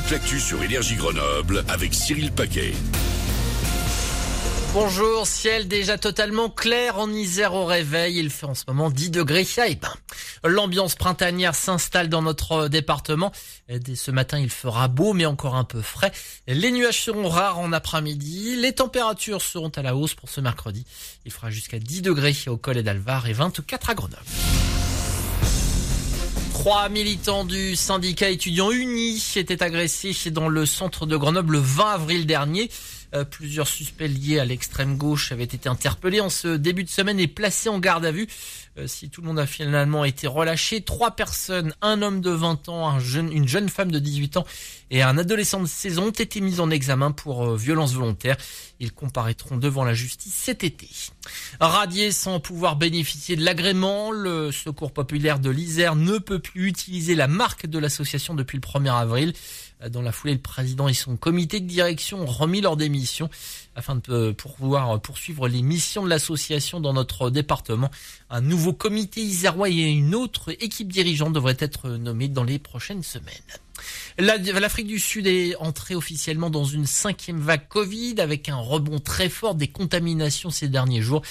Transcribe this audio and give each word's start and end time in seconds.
toute 0.00 0.10
l'actu 0.12 0.40
sur 0.40 0.62
Énergie 0.62 0.94
Grenoble 0.94 1.64
avec 1.68 1.92
Cyril 1.94 2.32
Paquet. 2.32 2.72
Bonjour, 4.72 5.26
ciel 5.26 5.68
déjà 5.68 5.98
totalement 5.98 6.48
clair 6.48 6.98
en 6.98 7.10
Isère 7.10 7.54
au 7.54 7.64
réveil. 7.64 8.18
Il 8.18 8.30
fait 8.30 8.46
en 8.46 8.54
ce 8.54 8.64
moment 8.68 8.90
10 8.90 9.10
degrés 9.10 9.46
Épin. 9.66 9.92
L'ambiance 10.44 10.94
printanière 10.94 11.54
s'installe 11.54 12.08
dans 12.08 12.22
notre 12.22 12.68
département. 12.68 13.32
Dès 13.68 13.96
ce 13.96 14.10
matin, 14.10 14.38
il 14.38 14.50
fera 14.50 14.88
beau 14.88 15.12
mais 15.12 15.26
encore 15.26 15.56
un 15.56 15.64
peu 15.64 15.82
frais. 15.82 16.12
Les 16.46 16.70
nuages 16.70 17.02
seront 17.02 17.28
rares 17.28 17.58
en 17.58 17.72
après-midi. 17.72 18.56
Les 18.56 18.72
températures 18.72 19.42
seront 19.42 19.70
à 19.70 19.82
la 19.82 19.96
hausse 19.96 20.14
pour 20.14 20.30
ce 20.30 20.40
mercredi. 20.40 20.86
Il 21.26 21.32
fera 21.32 21.50
jusqu'à 21.50 21.78
10 21.78 22.02
degrés 22.02 22.36
au 22.46 22.56
col 22.56 22.78
et 22.78 22.82
d'Alvar 22.82 23.26
et 23.26 23.32
24 23.32 23.90
à 23.90 23.94
Grenoble. 23.94 24.24
Trois 26.60 26.90
militants 26.90 27.46
du 27.46 27.74
syndicat 27.74 28.28
étudiant 28.28 28.70
uni 28.70 29.16
étaient 29.36 29.62
agressés 29.62 30.12
dans 30.30 30.50
le 30.50 30.66
centre 30.66 31.06
de 31.06 31.16
Grenoble 31.16 31.54
le 31.54 31.58
20 31.58 31.92
avril 31.92 32.26
dernier. 32.26 32.68
Euh, 33.12 33.24
plusieurs 33.24 33.66
suspects 33.66 34.06
liés 34.06 34.38
à 34.38 34.44
l'extrême 34.44 34.96
gauche 34.96 35.32
avaient 35.32 35.42
été 35.42 35.68
interpellés 35.68 36.20
en 36.20 36.30
ce 36.30 36.56
début 36.56 36.84
de 36.84 36.88
semaine 36.88 37.18
et 37.18 37.26
placés 37.26 37.68
en 37.68 37.80
garde 37.80 38.04
à 38.04 38.12
vue. 38.12 38.28
Euh, 38.78 38.86
si 38.86 39.10
tout 39.10 39.20
le 39.20 39.26
monde 39.26 39.40
a 39.40 39.46
finalement 39.46 40.04
été 40.04 40.28
relâché, 40.28 40.82
trois 40.82 41.10
personnes, 41.10 41.74
un 41.82 42.02
homme 42.02 42.20
de 42.20 42.30
20 42.30 42.68
ans, 42.68 42.98
une 43.00 43.48
jeune 43.48 43.68
femme 43.68 43.90
de 43.90 43.98
18 43.98 44.36
ans 44.36 44.46
et 44.92 45.02
un 45.02 45.18
adolescent 45.18 45.60
de 45.60 45.66
16 45.66 45.98
ans 45.98 46.06
ont 46.06 46.10
été 46.10 46.40
mis 46.40 46.60
en 46.60 46.70
examen 46.70 47.10
pour 47.10 47.44
euh, 47.44 47.56
violence 47.56 47.94
volontaire. 47.94 48.36
Ils 48.78 48.92
comparaîtront 48.92 49.56
devant 49.56 49.84
la 49.84 49.94
justice 49.94 50.34
cet 50.34 50.62
été. 50.62 50.88
Radié 51.58 52.12
sans 52.12 52.38
pouvoir 52.38 52.76
bénéficier 52.76 53.34
de 53.34 53.44
l'agrément, 53.44 54.12
le 54.12 54.52
Secours 54.52 54.92
populaire 54.92 55.40
de 55.40 55.50
l'Isère 55.50 55.96
ne 55.96 56.18
peut 56.18 56.38
plus 56.38 56.68
utiliser 56.68 57.16
la 57.16 57.26
marque 57.26 57.66
de 57.66 57.78
l'association 57.78 58.34
depuis 58.34 58.56
le 58.56 58.62
1er 58.62 58.92
avril. 58.92 59.32
Dans 59.88 60.02
la 60.02 60.12
foulée, 60.12 60.34
le 60.34 60.40
président 60.40 60.88
et 60.88 60.94
son 60.94 61.16
comité 61.16 61.60
de 61.60 61.66
direction 61.66 62.20
ont 62.20 62.26
remis 62.26 62.60
leur 62.60 62.76
démission 62.76 63.30
afin 63.74 63.96
de 63.96 64.32
pouvoir 64.32 65.00
poursuivre 65.00 65.48
les 65.48 65.62
missions 65.62 66.04
de 66.04 66.10
l'association 66.10 66.80
dans 66.80 66.92
notre 66.92 67.30
département. 67.30 67.90
Un 68.28 68.42
nouveau 68.42 68.72
comité 68.72 69.20
isérois 69.22 69.70
et 69.70 69.90
une 69.90 70.14
autre 70.14 70.50
équipe 70.62 70.92
dirigeante 70.92 71.32
devraient 71.32 71.56
être 71.58 71.88
nommés 71.90 72.28
dans 72.28 72.44
les 72.44 72.58
prochaines 72.58 73.02
semaines. 73.02 73.34
L'Afrique 74.18 74.86
du 74.86 74.98
Sud 74.98 75.26
est 75.26 75.56
entrée 75.56 75.94
officiellement 75.94 76.50
dans 76.50 76.64
une 76.64 76.86
cinquième 76.86 77.40
vague 77.40 77.66
Covid 77.68 78.16
avec 78.18 78.48
un 78.48 78.56
rebond 78.56 78.98
très 78.98 79.28
fort 79.28 79.54
des 79.54 79.68
contaminations 79.68 80.50
ces 80.50 80.68
derniers 80.68 81.00
jours. 81.02 81.22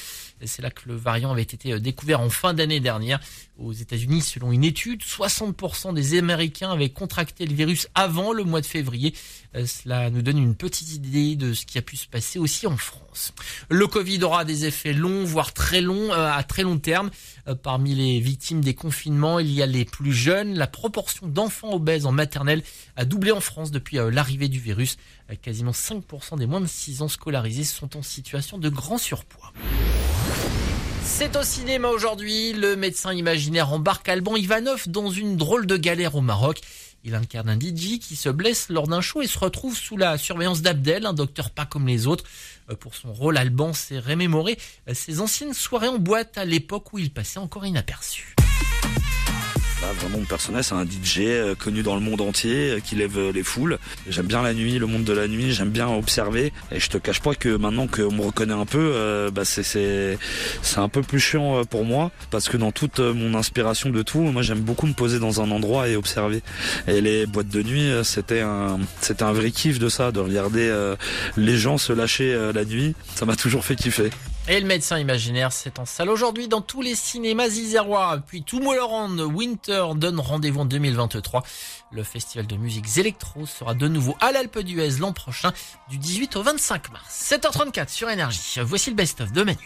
C'est 0.45 0.61
là 0.61 0.71
que 0.71 0.87
le 0.87 0.95
variant 0.95 1.31
avait 1.31 1.41
été 1.41 1.73
euh, 1.73 1.79
découvert 1.79 2.21
en 2.21 2.29
fin 2.29 2.53
d'année 2.53 2.79
dernière. 2.79 3.19
Aux 3.59 3.73
États-Unis, 3.73 4.21
selon 4.21 4.53
une 4.53 4.63
étude, 4.63 5.01
60% 5.01 5.93
des 5.93 6.17
Américains 6.17 6.71
avaient 6.71 6.89
contracté 6.89 7.45
le 7.45 7.53
virus 7.53 7.89
avant 7.93 8.31
le 8.31 8.45
mois 8.45 8.61
de 8.61 8.65
février. 8.65 9.13
Euh, 9.53 9.65
cela 9.65 10.09
nous 10.09 10.21
donne 10.21 10.37
une 10.37 10.55
petite 10.55 10.93
idée 10.93 11.35
de 11.35 11.53
ce 11.53 11.65
qui 11.65 11.77
a 11.77 11.81
pu 11.81 11.97
se 11.97 12.07
passer 12.07 12.39
aussi 12.39 12.67
en 12.67 12.77
France. 12.77 13.33
Le 13.69 13.85
Covid 13.85 14.23
aura 14.23 14.45
des 14.45 14.65
effets 14.65 14.93
longs, 14.93 15.25
voire 15.25 15.51
très 15.51 15.81
longs, 15.81 16.13
euh, 16.13 16.31
à 16.31 16.41
très 16.43 16.63
long 16.63 16.79
terme. 16.79 17.09
Parmi 17.63 17.95
les 17.95 18.19
victimes 18.19 18.61
des 18.61 18.75
confinements, 18.75 19.39
il 19.39 19.51
y 19.51 19.61
a 19.61 19.65
les 19.65 19.83
plus 19.83 20.13
jeunes. 20.13 20.53
La 20.53 20.67
proportion 20.67 21.27
d'enfants 21.27 21.73
obèses 21.73 22.05
en 22.05 22.11
maternelle 22.13 22.63
a 22.95 23.03
doublé 23.03 23.31
en 23.31 23.41
France 23.41 23.71
depuis 23.71 23.97
l'arrivée 23.97 24.47
du 24.47 24.59
virus. 24.59 24.97
Quasiment 25.41 25.71
5% 25.71 26.37
des 26.37 26.45
moins 26.45 26.61
de 26.61 26.67
6 26.67 27.01
ans 27.01 27.07
scolarisés 27.07 27.63
sont 27.63 27.97
en 27.97 28.03
situation 28.03 28.57
de 28.57 28.69
grand 28.69 28.99
surpoids. 28.99 29.51
C'est 31.03 31.35
au 31.35 31.43
cinéma 31.43 31.89
aujourd'hui. 31.89 32.53
Le 32.53 32.75
médecin 32.75 33.13
imaginaire 33.13 33.71
embarque 33.73 34.07
Alban 34.09 34.35
Ivanov 34.35 34.87
dans 34.87 35.09
une 35.09 35.37
drôle 35.37 35.65
de 35.65 35.77
galère 35.77 36.15
au 36.15 36.21
Maroc. 36.21 36.61
Il 37.03 37.15
incarne 37.15 37.49
un 37.49 37.59
DJ 37.59 37.99
qui 37.99 38.15
se 38.15 38.29
blesse 38.29 38.69
lors 38.69 38.87
d'un 38.87 39.01
show 39.01 39.21
et 39.21 39.27
se 39.27 39.39
retrouve 39.39 39.75
sous 39.75 39.95
la 39.95 40.17
surveillance 40.17 40.61
d'Abdel, 40.61 41.05
un 41.05 41.13
docteur 41.13 41.49
pas 41.49 41.65
comme 41.65 41.87
les 41.87 42.07
autres. 42.07 42.25
Euh, 42.69 42.75
pour 42.75 42.95
son 42.95 43.13
rôle, 43.13 43.37
Alban 43.37 43.73
s'est 43.73 43.99
remémoré 43.99 44.57
ses 44.93 45.21
anciennes 45.21 45.53
soirées 45.53 45.87
en 45.87 45.97
boîte 45.97 46.37
à 46.37 46.45
l'époque 46.45 46.91
où 46.93 46.99
il 46.99 47.11
passait 47.11 47.39
encore 47.39 47.65
inaperçu. 47.65 48.35
Vraiment, 49.81 50.19
mon 50.19 50.25
personnage, 50.25 50.65
c'est 50.65 50.75
un 50.75 50.83
DJ 50.83 51.19
euh, 51.19 51.55
connu 51.55 51.83
dans 51.83 51.95
le 51.95 52.01
monde 52.01 52.19
entier, 52.19 52.71
euh, 52.71 52.79
qui 52.81 52.95
lève 52.95 53.17
euh, 53.17 53.31
les 53.31 53.43
foules. 53.43 53.79
J'aime 54.09 54.25
bien 54.25 54.41
la 54.41 54.53
nuit, 54.53 54.77
le 54.77 54.85
monde 54.87 55.05
de 55.05 55.13
la 55.13 55.27
nuit, 55.27 55.53
j'aime 55.53 55.69
bien 55.69 55.87
observer. 55.87 56.51
Et 56.71 56.81
je 56.81 56.89
te 56.89 56.97
cache 56.97 57.21
pas 57.21 57.33
que 57.33 57.55
maintenant 57.55 57.87
qu'on 57.87 58.11
me 58.11 58.21
reconnaît 58.21 58.53
un 58.53 58.65
peu, 58.65 59.29
bah 59.33 59.45
c'est 59.45 60.17
un 60.75 60.89
peu 60.89 61.01
plus 61.01 61.19
chiant 61.19 61.63
pour 61.65 61.85
moi 61.85 62.11
parce 62.31 62.49
que 62.49 62.57
dans 62.57 62.71
toute 62.71 62.99
mon 62.99 63.35
inspiration 63.35 63.89
de 63.89 64.01
tout, 64.01 64.19
moi 64.19 64.41
j'aime 64.41 64.59
beaucoup 64.59 64.87
me 64.87 64.93
poser 64.93 65.19
dans 65.19 65.41
un 65.41 65.51
endroit 65.51 65.87
et 65.87 65.95
observer. 65.95 66.41
Et 66.87 67.01
les 67.01 67.25
boîtes 67.25 67.49
de 67.49 67.63
nuit, 67.63 67.91
c'était 68.03 68.41
un 68.41 68.79
c'était 69.01 69.23
un 69.23 69.33
vrai 69.33 69.51
kiff 69.51 69.79
de 69.79 69.89
ça, 69.89 70.11
de 70.11 70.19
regarder 70.19 70.73
les 71.37 71.57
gens 71.57 71.77
se 71.77 71.93
lâcher 71.93 72.37
la 72.53 72.65
nuit. 72.65 72.95
Ça 73.15 73.25
m'a 73.25 73.35
toujours 73.35 73.63
fait 73.63 73.75
kiffer. 73.75 74.09
Et 74.51 74.59
le 74.59 74.65
médecin 74.65 74.97
imaginaire, 74.97 75.51
c'est 75.51 75.77
en 75.77 75.85
salle 75.85 76.09
aujourd'hui 76.09 76.47
dans 76.47 76.61
tous 76.61 76.81
les 76.81 76.95
cinémas 76.95 77.49
isérois. 77.49 78.17
Puis 78.25 78.41
Tomorrowland 78.41 79.19
Winter 79.19 79.89
donne 79.95 80.19
rendez-vous 80.19 80.61
en 80.61 80.65
2023. 80.65 81.43
Le 81.91 82.01
festival 82.01 82.47
de 82.47 82.55
musique 82.55 82.97
électro 82.97 83.45
sera 83.45 83.75
de 83.75 83.87
nouveau 83.87 84.17
à 84.19 84.31
l'Alpe 84.31 84.57
d'Huez 84.57 84.97
l'an 84.99 85.13
prochain, 85.13 85.53
du 85.87 85.99
18 85.99 86.35
au 86.37 86.41
25 86.41 86.91
mars. 86.91 87.31
7h34 87.31 87.89
sur 87.89 88.09
Énergie. 88.09 88.59
Voici 88.63 88.89
le 88.89 88.95
best-of 88.95 89.31
de 89.31 89.43
Manu. 89.43 89.59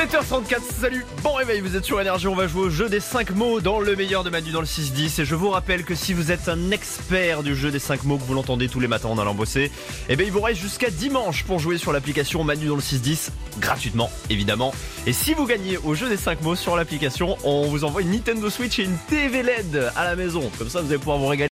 7h34, 0.00 0.62
salut, 0.80 1.04
bon 1.22 1.34
réveil, 1.34 1.60
vous 1.60 1.76
êtes 1.76 1.84
sur 1.84 2.00
Énergie, 2.00 2.26
on 2.26 2.34
va 2.34 2.46
jouer 2.46 2.62
au 2.62 2.70
jeu 2.70 2.88
des 2.88 3.00
5 3.00 3.32
mots 3.32 3.60
dans 3.60 3.80
le 3.80 3.94
meilleur 3.96 4.24
de 4.24 4.30
Manu 4.30 4.50
dans 4.50 4.62
le 4.62 4.66
6-10 4.66 5.20
et 5.20 5.24
je 5.26 5.34
vous 5.34 5.50
rappelle 5.50 5.84
que 5.84 5.94
si 5.94 6.14
vous 6.14 6.32
êtes 6.32 6.48
un 6.48 6.70
expert 6.70 7.42
du 7.42 7.54
jeu 7.54 7.70
des 7.70 7.78
5 7.78 8.04
mots, 8.04 8.16
que 8.16 8.22
vous 8.22 8.32
l'entendez 8.32 8.70
tous 8.70 8.80
les 8.80 8.88
matins 8.88 9.10
en 9.10 9.18
allant 9.18 9.34
bosser, 9.34 9.70
eh 10.08 10.16
bien 10.16 10.24
il 10.24 10.32
vous 10.32 10.40
reste 10.40 10.58
jusqu'à 10.58 10.88
dimanche 10.88 11.44
pour 11.44 11.58
jouer 11.58 11.76
sur 11.76 11.92
l'application 11.92 12.42
Manu 12.44 12.68
dans 12.68 12.76
le 12.76 12.80
6-10, 12.80 13.28
gratuitement 13.58 14.10
évidemment. 14.30 14.72
Et 15.06 15.12
si 15.12 15.34
vous 15.34 15.44
gagnez 15.44 15.76
au 15.76 15.94
jeu 15.94 16.08
des 16.08 16.16
5 16.16 16.40
mots 16.40 16.56
sur 16.56 16.76
l'application, 16.76 17.36
on 17.44 17.66
vous 17.66 17.84
envoie 17.84 18.00
une 18.00 18.12
Nintendo 18.12 18.48
Switch 18.48 18.78
et 18.78 18.84
une 18.84 18.96
TV 19.10 19.42
LED 19.42 19.92
à 19.96 20.04
la 20.04 20.16
maison, 20.16 20.50
comme 20.56 20.70
ça 20.70 20.80
vous 20.80 20.88
allez 20.88 20.98
pouvoir 20.98 21.18
vous 21.18 21.26
régaler. 21.26 21.48